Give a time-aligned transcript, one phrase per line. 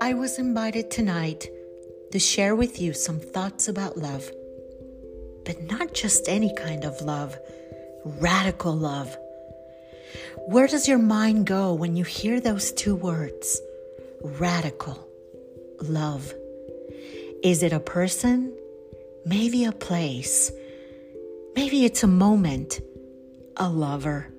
[0.00, 1.48] I was invited tonight
[2.12, 4.30] to share with you some thoughts about love,
[5.44, 7.36] but not just any kind of love,
[8.04, 9.16] radical love.
[10.46, 13.60] Where does your mind go when you hear those two words?
[14.22, 15.08] Radical
[15.82, 16.32] love.
[17.42, 18.52] Is it a person?
[19.26, 20.52] Maybe a place.
[21.56, 22.80] Maybe it's a moment,
[23.56, 24.33] a lover.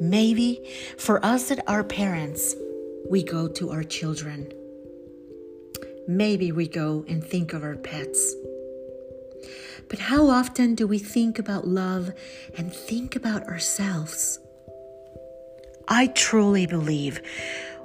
[0.00, 2.54] Maybe for us that are parents,
[3.08, 4.52] we go to our children
[6.08, 8.34] maybe we go and think of our pets.
[9.88, 12.12] But how often do we think about love
[12.56, 14.40] and think about ourselves?
[15.86, 17.20] I truly believe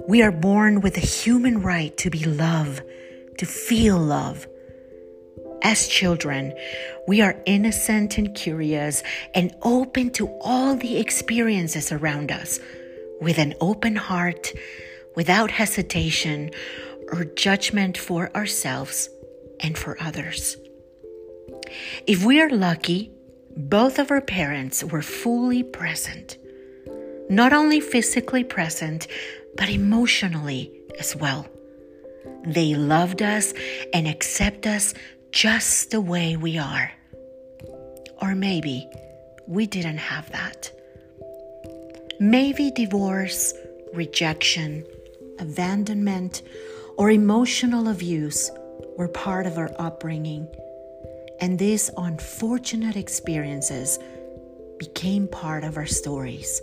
[0.08, 2.82] we are born with a human right to be loved,
[3.38, 4.46] to feel love.
[5.64, 6.52] As children,
[7.08, 9.02] we are innocent and curious
[9.34, 12.60] and open to all the experiences around us
[13.22, 14.52] with an open heart,
[15.16, 16.50] without hesitation,
[17.10, 19.08] or judgment for ourselves
[19.58, 20.58] and for others.
[22.06, 23.10] If we are lucky,
[23.56, 26.36] both of our parents were fully present,
[27.30, 29.06] not only physically present,
[29.56, 31.46] but emotionally as well.
[32.46, 33.54] They loved us
[33.94, 34.92] and accept us
[35.34, 36.92] just the way we are.
[38.22, 38.88] Or maybe
[39.48, 40.70] we didn't have that.
[42.20, 43.52] Maybe divorce,
[43.92, 44.86] rejection,
[45.40, 46.42] abandonment,
[46.96, 48.48] or emotional abuse
[48.96, 50.46] were part of our upbringing,
[51.40, 53.98] and these unfortunate experiences
[54.78, 56.62] became part of our stories,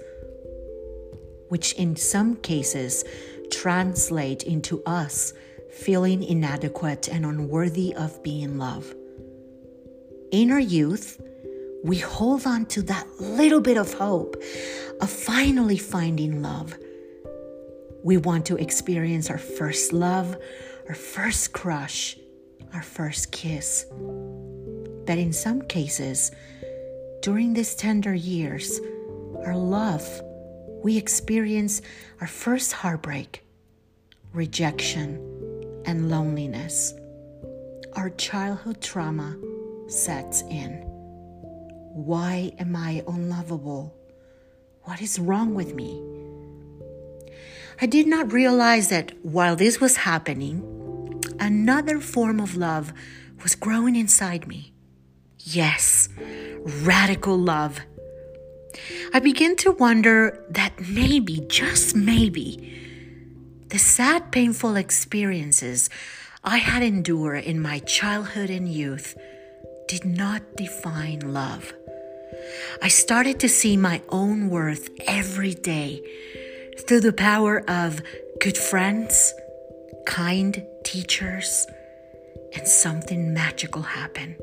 [1.50, 3.04] which in some cases
[3.52, 5.34] translate into us
[5.72, 8.96] feeling inadequate and unworthy of being loved.
[10.32, 11.22] In our youth,
[11.84, 14.42] we hold on to that little bit of hope
[15.02, 16.78] of finally finding love
[18.04, 20.36] we want to experience our first love,
[20.90, 22.18] our first crush,
[22.74, 23.86] our first kiss.
[25.06, 26.32] But in some cases,
[27.22, 28.80] during these tender years,
[29.46, 30.08] our love,
[30.84, 31.82] we experience
[32.20, 33.44] our first heartbreak,
[34.34, 35.31] rejection,
[35.86, 36.94] and loneliness.
[37.94, 39.38] Our childhood trauma
[39.88, 40.84] sets in.
[41.94, 43.94] Why am I unlovable?
[44.84, 46.02] What is wrong with me?
[47.82, 50.62] I did not realize that while this was happening,
[51.40, 52.94] another form of love
[53.44, 54.74] was growing inside me.
[55.40, 56.08] Yes,
[56.64, 57.80] radical love.
[59.14, 62.91] I began to wonder that maybe, just maybe,
[63.72, 65.90] the sad, painful experiences
[66.44, 69.18] I had endured in my childhood and youth
[69.88, 71.74] did not define love.
[72.82, 76.04] I started to see my own worth every day
[76.86, 78.02] through the power of
[78.42, 79.34] good friends,
[80.06, 81.66] kind teachers,
[82.54, 84.36] and something magical happened.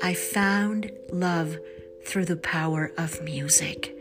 [0.00, 1.58] I found love
[2.06, 3.92] through the power of music.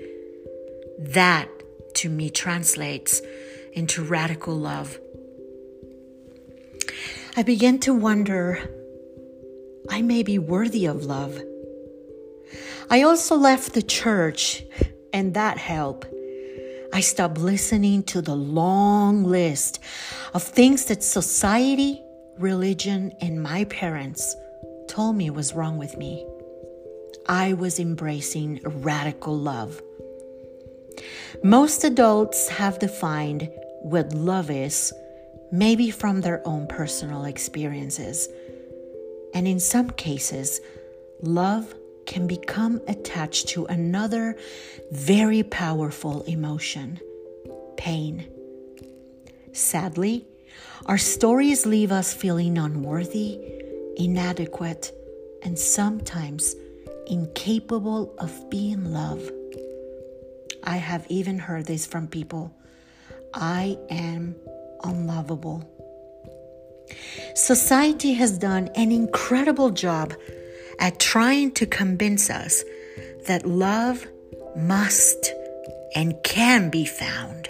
[1.00, 1.50] That,
[1.96, 3.24] to me, translates
[3.78, 5.00] into radical love.
[7.36, 8.68] I began to wonder
[9.88, 11.40] I may be worthy of love.
[12.90, 14.64] I also left the church,
[15.14, 16.08] and that helped.
[16.92, 19.80] I stopped listening to the long list
[20.34, 22.02] of things that society,
[22.40, 24.36] religion, and my parents
[24.88, 26.26] told me was wrong with me.
[27.30, 29.80] I was embracing radical love.
[31.44, 33.52] Most adults have defined
[33.88, 34.94] what love is,
[35.50, 38.28] maybe from their own personal experiences.
[39.34, 40.60] And in some cases,
[41.22, 41.74] love
[42.06, 44.38] can become attached to another
[44.92, 47.00] very powerful emotion
[47.78, 48.28] pain.
[49.54, 50.26] Sadly,
[50.86, 53.40] our stories leave us feeling unworthy,
[53.96, 54.92] inadequate,
[55.44, 56.56] and sometimes
[57.08, 59.32] incapable of being loved.
[60.64, 62.54] I have even heard this from people
[63.34, 64.36] I am
[64.84, 65.64] unlovable.
[67.36, 70.14] Society has done an incredible job
[70.80, 72.64] at trying to convince us
[73.28, 74.08] that love
[74.56, 75.34] must
[75.96, 77.50] and can be found,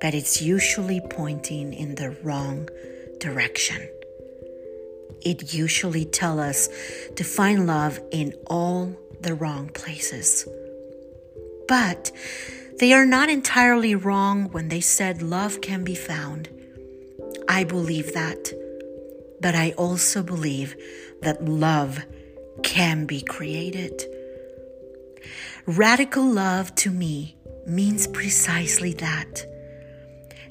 [0.00, 2.68] but it's usually pointing in the wrong
[3.18, 3.88] direction.
[5.22, 6.68] It usually tells us
[7.16, 10.46] to find love in all the wrong places.
[11.66, 12.12] But
[12.78, 16.48] they are not entirely wrong when they said love can be found.
[17.48, 18.52] I believe that.
[19.40, 20.74] But I also believe
[21.22, 22.04] that love
[22.62, 24.04] can be created.
[25.66, 27.36] Radical love to me
[27.66, 29.46] means precisely that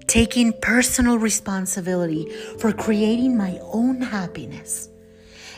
[0.07, 2.27] taking personal responsibility
[2.59, 4.89] for creating my own happiness,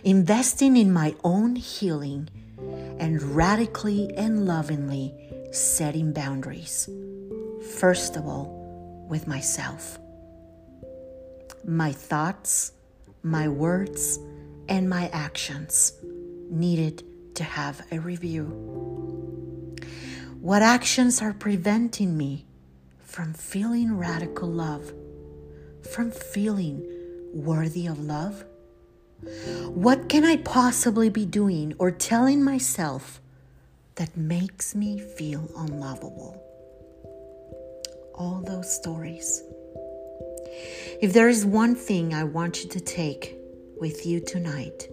[0.03, 2.29] investing in my own healing,
[2.99, 5.13] and radically and lovingly
[5.55, 6.89] setting boundaries.
[7.79, 9.97] First of all, with myself.
[11.65, 12.73] My thoughts,
[13.23, 14.19] my words,
[14.69, 15.93] and my actions
[16.49, 17.03] needed
[17.35, 18.45] to have a review.
[20.39, 22.45] What actions are preventing me
[22.99, 24.93] from feeling radical love,
[25.91, 26.85] from feeling
[27.33, 28.45] worthy of love?
[29.67, 33.21] What can I possibly be doing or telling myself
[33.95, 36.41] that makes me feel unlovable?
[38.13, 39.41] All those stories.
[41.01, 43.37] If there is one thing I want you to take
[43.79, 44.89] with you tonight,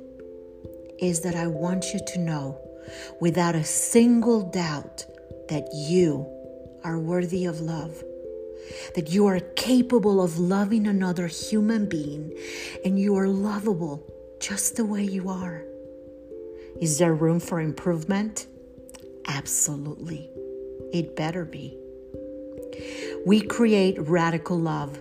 [0.99, 2.60] is that I want you to know
[3.20, 5.04] without a single doubt
[5.49, 6.26] that you
[6.84, 8.02] are worthy of love,
[8.94, 12.32] that you are capable of loving another human being,
[12.84, 14.04] and you are lovable
[14.40, 15.64] just the way you are.
[16.81, 18.46] Is there room for improvement?
[19.34, 20.29] Absolutely.
[20.93, 21.75] It better be.
[23.25, 25.00] We create radical love.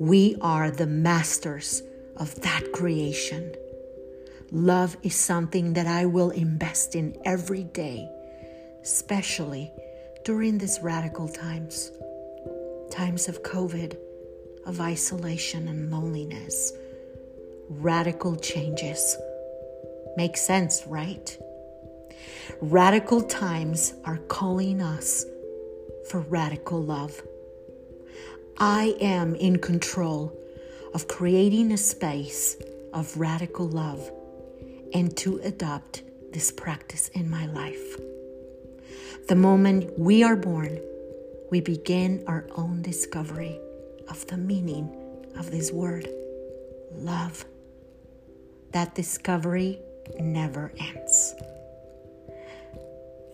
[0.00, 1.82] We are the masters
[2.16, 3.54] of that creation.
[4.50, 8.08] Love is something that I will invest in every day,
[8.82, 9.70] especially
[10.24, 11.90] during these radical times
[12.90, 13.96] times of COVID,
[14.64, 16.72] of isolation and loneliness.
[17.68, 19.16] Radical changes.
[20.16, 21.38] Make sense, right?
[22.60, 25.24] Radical times are calling us
[26.08, 27.22] for radical love.
[28.58, 30.36] I am in control
[30.94, 32.56] of creating a space
[32.92, 34.10] of radical love
[34.92, 36.02] and to adopt
[36.32, 37.96] this practice in my life.
[39.28, 40.80] The moment we are born,
[41.50, 43.58] we begin our own discovery
[44.08, 44.94] of the meaning
[45.36, 46.08] of this word
[46.92, 47.44] love.
[48.72, 49.80] That discovery
[50.18, 51.34] never ends.